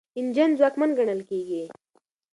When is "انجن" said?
0.19-0.49